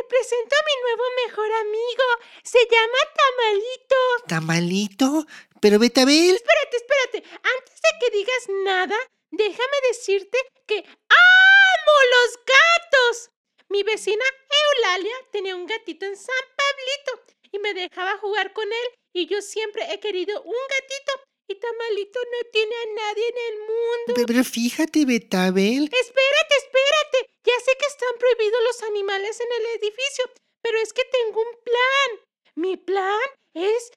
presento 0.10 0.56
a 0.56 0.66
mi 0.68 0.82
nuevo 0.84 1.04
mejor 1.25 1.51
amigo. 1.54 2.04
Se 2.44 2.60
llama 2.70 3.00
Tamalito. 3.20 3.96
¿Tamalito? 4.28 5.25
Pero 5.62 5.80
Betabel, 5.80 6.36
Espérate, 6.36 6.78
espérate. 6.78 7.18
Antes 7.58 7.75
de 7.75 7.92
que 8.00 8.18
digas 8.18 8.44
nada, 8.66 8.98
déjame 9.32 9.78
decirte 9.89 10.38
que 10.66 10.78
amo 10.78 11.96
los 12.16 12.39
gatos. 12.46 13.30
Mi 13.70 13.84
vecina 13.84 14.24
Eulalia 14.62 15.16
tenía 15.32 15.56
un 15.56 15.68
gatito 15.68 16.06
en 16.06 16.16
San 16.18 16.44
Pablito 16.58 17.34
y 17.51 17.60
me 17.60 17.74
dejaba 17.74 18.18
jugar 18.18 18.51
con 18.54 18.66
él 18.66 18.88
y 19.13 19.28
yo 19.28 19.42
siempre 19.42 19.92
he 19.94 20.00
querido 20.00 20.42
un 20.42 20.56
gatito 20.70 21.12
y 21.48 21.56
Tamalito 21.56 22.20
no 22.32 22.50
tiene 22.51 22.75
a 22.75 22.86
nadie 22.96 23.28
en 23.28 23.54
el 23.54 23.60
mundo. 23.60 24.13
pe- 24.16 24.25
pero 24.28 24.44
fíjate, 24.44 25.06
Betabel. 25.06 25.84
Espérate, 25.92 26.56
espérate. 26.58 27.30
Ya 27.50 27.58
sé 27.65 27.72
que 27.79 27.88
están 27.88 28.15
prohibidos 28.20 28.62
los 28.63 28.84
animales 28.84 29.39
en 29.39 29.51
el 29.60 29.65
edificio, 29.82 30.25
pero 30.62 30.77
es 30.79 30.94
que 30.94 31.03
tengo 31.06 31.41
un 31.41 31.63
plan. 31.63 32.10
Mi 32.53 32.77
plan 32.77 33.20
es 33.56 33.91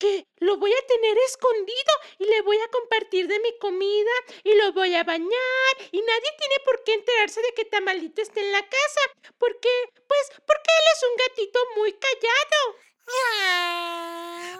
que 0.00 0.24
lo 0.40 0.56
voy 0.56 0.72
a 0.72 0.86
tener 0.86 1.16
escondido 1.18 1.92
y 2.18 2.24
le 2.24 2.42
voy 2.42 2.58
a 2.58 2.68
compartir 2.70 3.28
de 3.28 3.38
mi 3.38 3.56
comida 3.58 4.10
y 4.42 4.52
lo 4.54 4.72
voy 4.72 4.96
a 4.96 5.04
bañar 5.04 5.72
y 5.92 6.00
nadie 6.02 6.30
tiene 6.38 6.54
por 6.64 6.82
qué 6.82 6.94
enterarse 6.94 7.40
de 7.40 7.54
que 7.54 7.66
Tamalito 7.66 8.20
está 8.20 8.40
en 8.40 8.50
la 8.50 8.62
casa, 8.62 9.00
porque, 9.38 9.68
pues, 10.08 10.22
porque 10.46 10.70
él 10.78 10.84
es 10.94 11.02
un 11.08 11.16
gatito 11.24 11.60
muy 11.76 11.92
callado. 11.92 12.60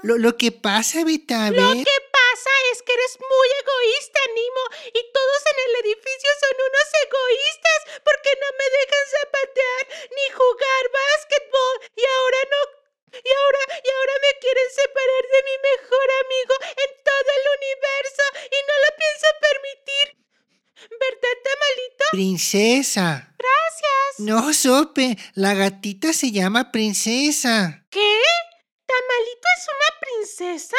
Lo, 0.02 0.16
lo 0.16 0.36
que 0.36 0.52
pasa, 0.52 1.00
Lo 1.00 1.06
Betabel. 1.06 1.84
que 1.84 2.00
pasa 2.12 2.17
es 2.72 2.82
que 2.82 2.92
eres 2.92 3.18
muy 3.18 3.48
egoísta, 3.58 4.20
Nimo, 4.34 4.64
y 4.94 5.00
todos 5.12 5.40
en 5.50 5.58
el 5.66 5.72
edificio 5.86 6.30
son 6.38 6.54
unos 6.54 6.88
egoístas 7.02 7.80
porque 8.04 8.30
no 8.38 8.48
me 8.54 8.66
dejan 8.78 9.06
zapatear 9.18 9.82
ni 10.14 10.26
jugar 10.38 10.82
básquetbol 10.92 11.74
y 11.96 12.04
ahora 12.04 12.40
no 12.50 12.60
y 13.08 13.30
ahora 13.32 13.62
y 13.82 13.88
ahora 13.88 14.14
me 14.20 14.38
quieren 14.38 14.68
separar 14.68 15.24
de 15.32 15.40
mi 15.48 15.56
mejor 15.64 16.08
amigo 16.22 16.54
en 16.76 16.90
todo 17.02 17.28
el 17.38 17.44
universo 17.58 18.24
y 18.52 18.58
no 18.68 18.74
lo 18.84 18.90
pienso 19.00 19.26
permitir. 19.40 20.06
¿Verdad, 20.92 21.36
Tamalito? 21.42 22.04
Princesa. 22.12 23.34
Gracias. 23.38 24.18
No, 24.18 24.52
Sope, 24.52 25.16
la 25.34 25.54
gatita 25.54 26.12
se 26.12 26.30
llama 26.30 26.70
Princesa. 26.70 27.86
¿Qué? 27.90 28.20
¿Tamalito 28.86 29.48
es 29.56 29.64
una 29.68 29.90
princesa? 30.00 30.76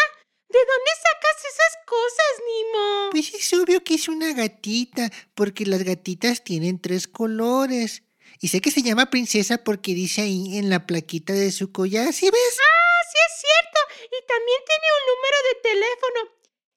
¿De 0.49 0.57
dónde 0.57 0.91
sacas 0.97 1.45
esas 1.45 1.77
cosas, 1.85 2.31
Nimo? 2.45 3.09
Pues 3.11 3.33
es 3.33 3.53
obvio 3.53 3.83
que 3.83 3.93
es 3.95 4.07
una 4.07 4.33
gatita, 4.33 5.11
porque 5.35 5.65
las 5.65 5.83
gatitas 5.83 6.43
tienen 6.43 6.81
tres 6.81 7.07
colores. 7.07 8.03
Y 8.41 8.47
sé 8.47 8.59
que 8.59 8.71
se 8.71 8.81
llama 8.81 9.09
Princesa 9.09 9.63
porque 9.63 9.93
dice 9.93 10.21
ahí 10.21 10.57
en 10.57 10.69
la 10.69 10.87
plaquita 10.87 11.33
de 11.33 11.51
su 11.51 11.71
collar, 11.71 12.13
¿sí 12.13 12.25
ves? 12.31 12.57
Ah, 12.59 13.01
sí 13.11 13.17
es 13.27 13.33
cierto. 13.45 13.79
Y 14.05 14.25
también 14.25 14.61
tiene 14.65 14.87
un 14.97 15.03
número 15.11 15.37
de 15.47 15.55
teléfono. 15.69 16.19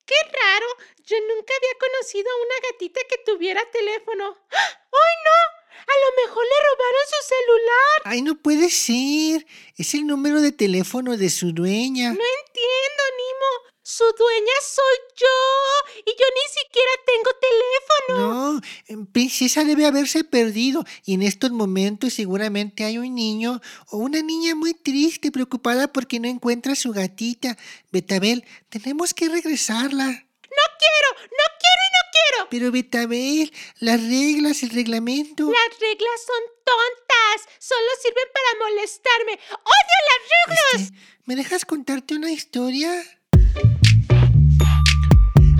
Qué 0.04 0.20
raro. 0.36 0.66
Yo 1.04 1.16
nunca 1.20 1.54
había 1.56 1.78
conocido 1.78 2.28
a 2.30 2.42
una 2.42 2.68
gatita 2.70 3.00
que 3.08 3.18
tuviera 3.24 3.70
teléfono. 3.70 4.36
¡Ah! 4.50 4.68
¡Ay, 4.92 5.14
no! 5.24 5.51
A 5.86 5.94
lo 6.02 6.22
mejor 6.22 6.44
le 6.44 6.58
robaron 6.70 7.04
su 7.08 7.28
celular. 7.28 8.02
Ay, 8.04 8.22
no 8.22 8.34
puede 8.36 8.70
ser. 8.70 9.46
Es 9.76 9.94
el 9.94 10.06
número 10.06 10.40
de 10.40 10.52
teléfono 10.52 11.16
de 11.16 11.30
su 11.30 11.52
dueña. 11.52 12.08
No 12.08 12.24
entiendo, 12.40 13.02
Nimo. 13.18 13.72
Su 13.84 14.04
dueña 14.16 14.52
soy 14.62 14.98
yo. 15.16 16.02
Y 16.06 16.10
yo 16.10 16.24
ni 16.34 16.62
siquiera 16.62 16.90
tengo 17.04 17.30
teléfono. 17.40 18.52
No, 18.54 18.60
em, 18.86 19.06
Princesa 19.06 19.64
debe 19.64 19.86
haberse 19.86 20.22
perdido 20.22 20.84
y 21.04 21.14
en 21.14 21.22
estos 21.22 21.50
momentos 21.50 22.14
seguramente 22.14 22.84
hay 22.84 22.98
un 22.98 23.14
niño 23.14 23.60
o 23.90 23.98
una 23.98 24.22
niña 24.22 24.54
muy 24.54 24.74
triste, 24.74 25.32
preocupada 25.32 25.92
porque 25.92 26.20
no 26.20 26.28
encuentra 26.28 26.72
a 26.72 26.76
su 26.76 26.92
gatita. 26.92 27.58
Betabel, 27.90 28.44
tenemos 28.68 29.14
que 29.14 29.28
regresarla. 29.28 30.06
No 30.06 30.64
quiero, 30.78 31.22
no 31.22 31.46
quiero 31.58 31.81
quiero. 32.22 32.48
Pero 32.50 32.72
Betabel, 32.72 33.52
las 33.80 34.00
reglas, 34.00 34.62
el 34.62 34.70
reglamento. 34.70 35.44
Las 35.50 35.78
reglas 35.80 36.20
son 36.26 36.42
tontas. 36.64 37.48
Solo 37.58 37.88
sirven 38.02 38.28
para 38.34 38.70
molestarme. 38.70 39.32
¡Odio 39.52 39.98
las 40.10 40.22
reglas! 40.30 40.82
Este, 40.82 40.98
¿Me 41.24 41.36
dejas 41.36 41.64
contarte 41.64 42.14
una 42.14 42.30
historia? 42.30 42.90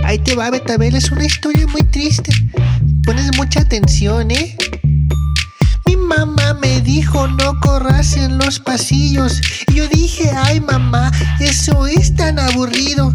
Ahí 0.04 0.18
te 0.18 0.34
va, 0.34 0.50
Betabel, 0.50 0.94
es 0.96 1.10
una 1.10 1.24
historia 1.24 1.66
muy 1.68 1.82
triste. 1.84 2.32
Pones 3.04 3.36
mucha 3.36 3.60
atención, 3.60 4.30
¿eh? 4.30 4.56
Mi 5.86 5.96
mamá 5.96 6.54
me 6.54 6.80
dijo 6.80 7.28
no 7.28 7.58
corras 7.60 8.16
en 8.16 8.38
los 8.38 8.58
pasillos. 8.58 9.40
Y 9.68 9.74
yo 9.74 9.88
dije, 9.88 10.30
ay 10.30 10.60
mamá, 10.60 11.12
eso 11.40 11.86
es 11.86 12.14
tan 12.16 12.38
aburrido. 12.38 13.12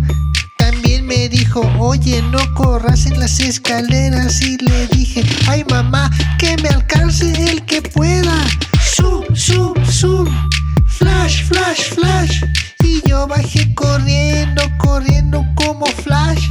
Oye, 1.80 2.22
no 2.22 2.40
corras 2.54 3.06
en 3.06 3.20
las 3.20 3.40
escaleras. 3.40 4.42
Y 4.42 4.58
le 4.58 4.88
dije, 4.88 5.24
ay 5.48 5.64
mamá, 5.70 6.10
que 6.38 6.56
me 6.58 6.70
alcance 6.70 7.32
el 7.52 7.64
que 7.66 7.82
pueda. 7.82 8.34
Zoom, 8.96 9.26
zoom, 9.36 9.74
zoom. 9.86 10.28
Flash, 10.88 11.44
flash, 11.46 11.94
flash. 11.94 12.44
Y 12.84 13.08
yo 13.08 13.28
bajé 13.28 13.74
corriendo, 13.76 14.64
corriendo 14.78 15.44
como 15.56 15.86
flash. 15.86 16.44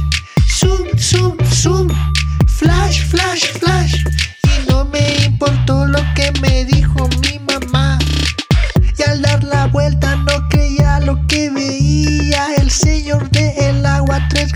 Zoom, 0.59 0.87
zoom, 0.97 1.37
zoom. 1.51 1.87
Flash, 2.47 3.03
flash, 3.05 3.45
flash. 3.59 4.03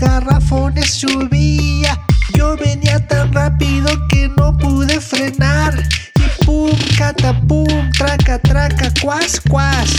Garrafones 0.02 0.90
subía. 0.90 1.98
Yo 2.34 2.56
venía 2.56 2.98
tan 3.06 3.32
rápido 3.32 3.88
que 4.08 4.28
no 4.36 4.56
pude 4.58 5.00
frenar. 5.00 5.74
Y 6.16 6.44
pum, 6.44 6.70
catapum, 6.98 7.90
traca, 7.96 8.38
traca, 8.40 8.92
cuas, 9.00 9.40
cuas. 9.48 9.90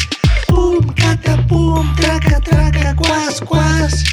Pum, 0.47 0.85
catapum, 0.95 1.95
traca, 1.95 2.39
traca, 2.41 2.95
cuas, 2.95 3.39
cuas. 3.41 4.03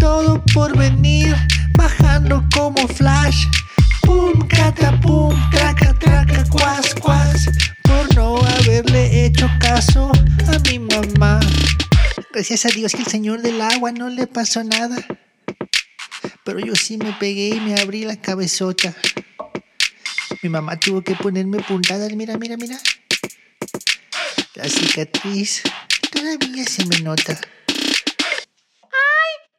Todo 0.00 0.42
por 0.54 0.76
venir 0.76 1.36
bajando 1.76 2.42
como 2.54 2.88
flash. 2.88 3.46
Pum, 4.02 4.32
catapum, 4.48 5.34
traca, 5.50 5.92
traca, 5.94 6.44
cuas, 6.48 6.94
cuas. 6.94 7.48
Por 7.82 8.14
no 8.16 8.38
haberle 8.38 9.26
hecho 9.26 9.50
caso 9.60 10.10
a 10.48 10.58
mi 10.70 10.78
mamá. 10.78 11.40
Gracias 12.32 12.64
a 12.64 12.68
Dios 12.70 12.92
que 12.92 13.02
el 13.02 13.08
señor 13.08 13.42
del 13.42 13.60
agua 13.60 13.92
no 13.92 14.08
le 14.08 14.26
pasó 14.26 14.64
nada. 14.64 14.96
Pero 16.44 16.58
yo 16.58 16.74
sí 16.74 16.98
me 16.98 17.14
pegué 17.14 17.48
y 17.48 17.60
me 17.60 17.80
abrí 17.80 18.04
la 18.04 18.20
cabezota. 18.20 18.94
Mi 20.42 20.50
mamá 20.50 20.78
tuvo 20.78 21.00
que 21.02 21.14
ponerme 21.14 21.62
puntadas. 21.62 22.12
Mira, 22.12 22.36
mira, 22.36 22.58
mira. 22.58 22.78
La 24.54 24.68
cicatriz 24.68 25.62
todavía 26.12 26.64
se 26.64 26.84
me 26.84 27.00
nota. 27.00 27.32
¡Ay, 27.32 27.40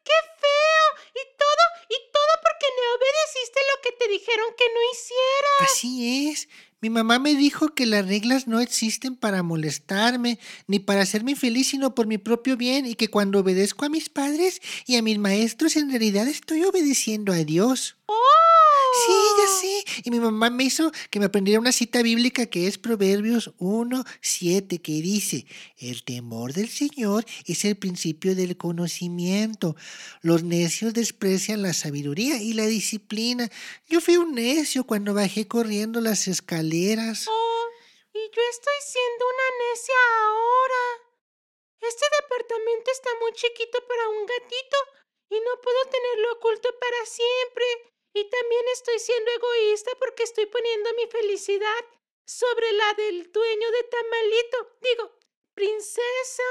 qué 0.04 0.14
feo! 0.40 0.86
Y 1.16 1.24
todo, 1.36 1.64
y 1.90 1.98
todo 2.14 2.32
porque 2.46 2.68
no 2.78 2.84
obedeciste 2.96 3.60
lo 3.72 3.78
que 3.82 3.92
te 3.98 4.06
dijeron 4.08 4.54
que 4.56 4.66
no 4.66 4.80
hicieras. 4.94 5.72
Así 5.72 6.30
es. 6.30 6.48
Mi 6.82 6.90
mamá 6.90 7.20
me 7.20 7.36
dijo 7.36 7.74
que 7.74 7.86
las 7.86 8.08
reglas 8.08 8.48
no 8.48 8.60
existen 8.60 9.16
para 9.16 9.44
molestarme, 9.44 10.40
ni 10.68 10.80
para 10.80 11.02
hacerme 11.02 11.36
feliz, 11.36 11.70
sino 11.70 11.96
por 11.96 12.06
mi 12.06 12.18
propio 12.18 12.58
bien, 12.58 12.86
y 12.86 12.96
que 12.96 13.10
cuando 13.10 13.40
obedezco 13.40 13.86
a 13.86 13.90
mis 13.90 14.10
padres 14.10 14.62
y 14.86 14.98
a 14.98 15.02
mis 15.02 15.18
maestros, 15.18 15.76
en 15.78 15.90
realidad 15.90 16.28
estoy 16.28 16.64
obedeciendo 16.64 17.34
a 17.34 17.38
Dios. 17.38 17.98
¡Oh! 18.06 18.45
Sí, 19.04 19.14
ya 19.38 19.48
sé. 19.48 20.02
Y 20.06 20.12
mi 20.12 20.20
mamá 20.20 20.50
me 20.50 20.64
hizo 20.64 20.92
que 21.10 21.20
me 21.20 21.26
aprendiera 21.26 21.60
una 21.60 21.72
cita 21.72 22.02
bíblica 22.02 22.46
que 22.46 22.68
es 22.68 22.78
Proverbios 22.78 23.54
1, 23.58 24.04
7, 24.22 24.80
que 24.82 24.94
dice, 25.02 25.46
el 25.78 26.04
temor 26.04 26.54
del 26.54 26.70
Señor 26.70 27.26
es 27.46 27.66
el 27.66 27.76
principio 27.76 28.36
del 28.36 28.58
conocimiento. 28.58 29.76
Los 30.22 30.44
necios 30.44 30.94
desprecian 30.94 31.62
la 31.62 31.74
sabiduría 31.74 32.42
y 32.42 32.54
la 32.54 32.66
disciplina. 32.66 33.50
Yo 33.88 34.02
fui 34.02 34.18
un 34.18 34.36
necio 34.36 34.86
cuando 34.86 35.14
bajé 35.14 35.48
corriendo 35.48 36.00
las 36.00 36.28
escaleras. 36.28 37.28
Oh, 37.28 37.66
y 38.14 38.20
yo 38.20 38.42
estoy 38.52 38.80
siendo 38.86 39.26
una 39.26 39.72
necia 39.72 39.96
ahora. 40.24 41.06
Este 41.82 42.06
departamento 42.22 42.92
está 42.92 43.10
muy 43.22 43.32
chiquito 43.34 43.78
para 43.88 44.10
un 44.10 44.26
gatito 44.26 44.78
y 45.30 45.36
no 45.36 45.62
puedo 45.62 45.82
tenerlo 45.92 46.34
oculto 46.34 46.70
para 46.80 47.06
siempre. 47.06 47.95
Y 48.16 48.24
también 48.30 48.64
estoy 48.74 48.98
siendo 48.98 49.30
egoísta 49.30 49.92
porque 50.00 50.24
estoy 50.24 50.46
poniendo 50.46 50.90
mi 50.96 51.06
felicidad 51.12 51.84
sobre 52.24 52.72
la 52.72 52.94
del 52.94 53.30
dueño 53.30 53.72
de 53.72 53.84
Tamalito. 53.92 54.58
Digo, 54.82 55.12
princesa, 55.54 56.50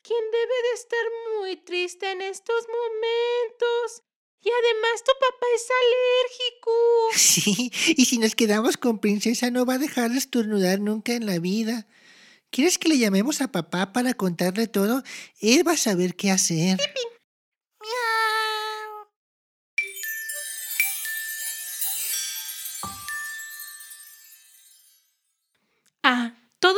quien 0.00 0.30
debe 0.30 0.62
de 0.62 0.72
estar 0.74 1.04
muy 1.40 1.56
triste 1.56 2.08
en 2.08 2.22
estos 2.22 2.66
momentos. 2.68 4.04
Y 4.42 4.48
además 4.48 5.02
tu 5.02 5.12
papá 5.18 5.46
es 5.56 5.68
alérgico. 5.82 6.72
Sí, 7.14 7.72
y 7.96 8.04
si 8.04 8.18
nos 8.18 8.36
quedamos 8.36 8.76
con 8.76 9.00
princesa 9.00 9.50
no 9.50 9.66
va 9.66 9.74
a 9.74 9.78
dejar 9.78 10.12
de 10.12 10.18
estornudar 10.18 10.78
nunca 10.78 11.14
en 11.14 11.26
la 11.26 11.40
vida. 11.40 11.88
¿Quieres 12.50 12.78
que 12.78 12.88
le 12.88 12.98
llamemos 12.98 13.40
a 13.40 13.50
papá 13.50 13.92
para 13.92 14.14
contarle 14.14 14.68
todo? 14.68 15.02
Él 15.40 15.66
va 15.66 15.72
a 15.72 15.76
saber 15.76 16.14
qué 16.14 16.30
hacer. 16.30 16.78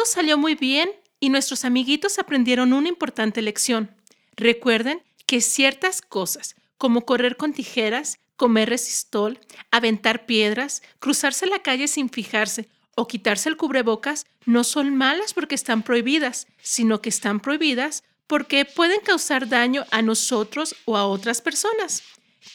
Todo 0.04 0.12
salió 0.12 0.36
muy 0.36 0.54
bien 0.54 0.90
y 1.18 1.30
nuestros 1.30 1.64
amiguitos 1.64 2.18
aprendieron 2.18 2.74
una 2.74 2.88
importante 2.88 3.40
lección. 3.40 3.90
Recuerden 4.36 5.02
que 5.26 5.40
ciertas 5.40 6.02
cosas, 6.02 6.56
como 6.76 7.06
correr 7.06 7.38
con 7.38 7.54
tijeras, 7.54 8.18
comer 8.36 8.68
resistol, 8.68 9.38
aventar 9.70 10.26
piedras, 10.26 10.82
cruzarse 10.98 11.46
la 11.46 11.60
calle 11.60 11.88
sin 11.88 12.10
fijarse 12.10 12.68
o 12.96 13.08
quitarse 13.08 13.48
el 13.48 13.56
cubrebocas, 13.56 14.26
no 14.44 14.62
son 14.62 14.94
malas 14.94 15.32
porque 15.32 15.54
están 15.54 15.82
prohibidas, 15.82 16.48
sino 16.60 17.00
que 17.00 17.08
están 17.08 17.40
prohibidas 17.40 18.02
porque 18.26 18.66
pueden 18.66 19.00
causar 19.00 19.48
daño 19.48 19.86
a 19.90 20.02
nosotros 20.02 20.76
o 20.84 20.98
a 20.98 21.06
otras 21.06 21.40
personas. 21.40 22.02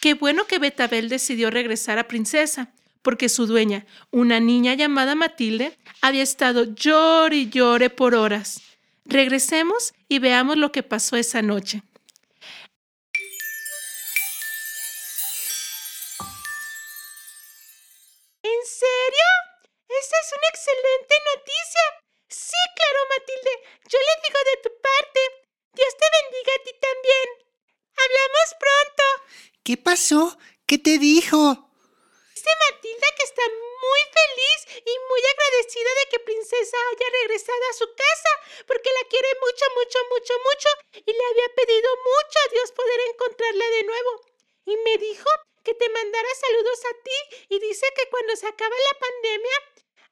Qué 0.02 0.14
bueno 0.14 0.46
que 0.46 0.60
Betabel 0.60 1.10
decidió 1.10 1.50
regresar 1.50 1.98
a 1.98 2.08
Princesa, 2.08 2.74
porque 3.02 3.30
su 3.30 3.48
dueña, 3.48 3.86
una 4.12 4.40
niña 4.40 4.74
llamada 4.74 5.16
Matilde, 5.16 5.78
había 6.02 6.24
estado 6.24 6.64
llore 6.76 7.38
y 7.38 7.50
llore 7.50 7.90
por 7.90 8.16
horas. 8.16 8.62
Regresemos 9.06 9.94
y 10.08 10.20
veamos 10.20 10.58
lo 10.58 10.72
que 10.72 10.84
pasó 10.84 11.16
esa 11.16 11.42
noche. 11.42 11.82
¿En 18.44 18.66
serio? 18.66 19.30
Esa 19.90 20.16
es 20.22 20.34
una 20.38 20.48
excelente 20.50 21.16
noticia. 21.36 21.86
Sí, 22.28 22.62
claro, 22.76 23.00
Matilde. 23.10 23.54
Yo 23.90 23.98
le 23.98 24.14
digo 24.24 24.40
de 24.46 24.62
tu 24.64 24.70
parte. 24.82 25.20
Dios 25.74 25.94
te 25.98 26.06
bendiga 26.18 26.52
a 26.54 26.64
ti 26.64 26.72
también. 26.80 27.28
Hablamos 27.98 28.48
pronto. 28.60 29.04
¿Qué 29.64 29.78
pasó? 29.78 30.38
¿Qué 30.66 30.78
te 30.78 30.98
dijo? 31.00 31.69
Dice 32.50 32.74
Matilda 32.74 33.08
que 33.16 33.26
está 33.30 33.46
muy 33.46 34.02
feliz 34.10 34.82
y 34.82 34.94
muy 35.06 35.22
agradecida 35.22 35.92
de 36.02 36.06
que 36.10 36.26
Princesa 36.26 36.78
haya 36.90 37.08
regresado 37.22 37.64
a 37.70 37.78
su 37.78 37.86
casa, 37.94 38.32
porque 38.66 38.90
la 38.90 39.08
quiere 39.08 39.30
mucho, 39.38 39.66
mucho, 39.78 40.00
mucho, 40.10 40.34
mucho 40.34 40.70
y 41.06 41.14
le 41.14 41.26
había 41.30 41.50
pedido 41.54 41.90
mucho 41.94 42.38
a 42.42 42.50
Dios 42.50 42.72
poder 42.72 43.00
encontrarla 43.14 43.70
de 43.70 43.84
nuevo. 43.84 44.12
Y 44.66 44.78
me 44.78 44.98
dijo 44.98 45.30
que 45.64 45.76
te 45.76 45.90
mandara 45.90 46.30
saludos 46.42 46.80
a 46.90 46.94
ti 47.04 47.18
y 47.54 47.60
dice 47.60 47.86
que 47.96 48.10
cuando 48.10 48.36
se 48.36 48.48
acabe 48.48 48.76
la 48.82 48.98
pandemia, 48.98 49.58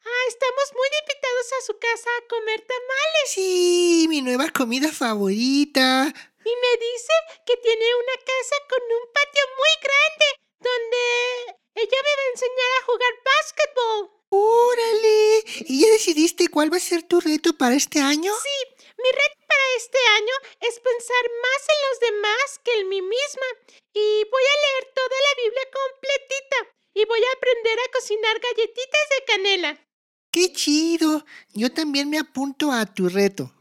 ah, 0.05 0.23
estamos 0.27 0.65
muy 0.77 0.89
invitados 1.01 1.47
a 1.57 1.61
su 1.65 1.79
casa 1.79 2.09
a 2.21 2.27
comer 2.27 2.61
tamales. 2.61 3.33
Sí, 3.33 4.05
mi 4.09 4.21
nueva 4.21 4.49
comida 4.53 4.91
favorita. 4.91 6.13
Y 6.45 6.53
me 6.53 6.73
dice 6.85 7.13
que 7.47 7.57
tiene 7.57 7.95
una 7.95 8.17
casa 8.21 8.55
con 8.69 8.83
un 8.93 9.05
patio 9.11 9.43
muy 9.57 9.73
grande 9.81 10.27
donde 10.59 11.57
ella 11.77 11.99
me 12.05 12.13
va 12.17 12.23
a 12.25 12.31
enseñar 12.33 12.71
a 12.77 12.85
jugar 12.85 13.13
básquetbol. 13.23 13.99
¡Órale! 14.29 15.43
¿Y 15.71 15.81
ya 15.81 15.89
decidiste 15.89 16.49
cuál 16.49 16.73
va 16.73 16.77
a 16.77 16.81
ser 16.81 17.03
tu 17.03 17.21
reto 17.21 17.53
para 17.53 17.75
este 17.75 17.99
año? 17.99 18.33
Sí, 18.33 18.57
mi 18.97 19.09
reto 19.09 19.39
para 19.47 19.67
este 19.77 19.99
año 20.17 20.35
es 20.61 20.79
pensar 20.79 21.23
más 21.45 21.61
en 21.73 21.79
los 21.87 21.99
demás 21.99 22.59
que 22.63 22.73
en 22.79 22.89
mí 22.89 23.01
misma. 23.01 23.49
Y 23.93 24.25
voy 24.29 24.43
a 24.43 24.57
leer 24.65 24.83
toda 24.93 25.17
la 25.27 25.33
Biblia 25.43 25.65
completita. 25.71 26.57
Y 26.93 27.05
voy 27.05 27.23
a 27.23 27.37
aprender 27.37 27.47
aprender 27.47 27.79
a 27.79 27.91
cocinar 27.91 28.39
galletitas 28.39 29.05
de 29.11 29.25
canela. 29.25 29.87
¡Qué 30.31 30.51
chido! 30.51 31.25
Yo 31.53 31.71
también 31.71 32.09
me 32.09 32.19
apunto 32.19 32.71
a 32.71 32.85
tu 32.85 33.09
reto. 33.09 33.51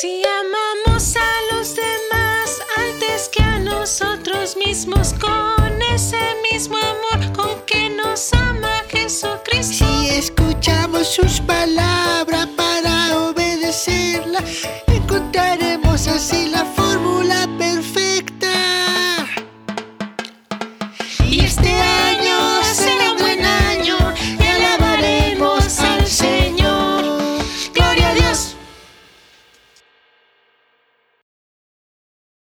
Si 0.00 0.22
amamos 0.24 1.16
a 1.16 1.42
los 1.52 1.74
demás 1.74 2.62
antes 2.76 3.28
que 3.28 3.42
a 3.42 3.58
nosotros 3.58 4.56
mismos, 4.56 5.12
con 5.14 5.65
ese 5.96 6.18
mismo 6.52 6.76
amor 6.76 7.32
con 7.32 7.62
que 7.64 7.88
nos 7.88 8.30
ama 8.34 8.82
Jesucristo. 8.90 9.86
Si 9.86 10.08
escuchamos 10.10 11.08
sus 11.08 11.40
palabras 11.40 12.46
para 12.54 13.16
obedecerla, 13.28 14.40
encontraremos 14.88 16.06
así 16.06 16.50
la 16.50 16.66